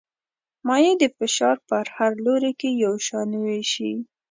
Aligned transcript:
مایع 0.67 0.93
د 1.01 1.03
فشار 1.17 1.57
په 1.67 1.77
هر 1.95 2.11
لوري 2.25 2.51
کې 2.59 2.69
یو 2.83 2.93
شان 3.07 3.29
وېشي. 3.43 3.93